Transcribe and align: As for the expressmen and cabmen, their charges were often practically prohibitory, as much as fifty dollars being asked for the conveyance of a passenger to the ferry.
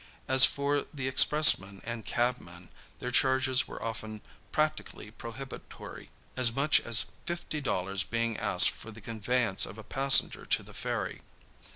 As 0.27 0.45
for 0.45 0.87
the 0.91 1.07
expressmen 1.07 1.79
and 1.85 2.03
cabmen, 2.03 2.69
their 2.97 3.11
charges 3.11 3.67
were 3.67 3.83
often 3.83 4.21
practically 4.51 5.11
prohibitory, 5.11 6.09
as 6.35 6.51
much 6.51 6.79
as 6.79 7.05
fifty 7.27 7.61
dollars 7.61 8.01
being 8.03 8.35
asked 8.37 8.71
for 8.71 8.89
the 8.89 8.99
conveyance 8.99 9.63
of 9.63 9.77
a 9.77 9.83
passenger 9.83 10.43
to 10.43 10.63
the 10.63 10.73
ferry. 10.73 11.21